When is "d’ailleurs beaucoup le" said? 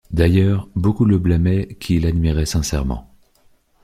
0.09-1.19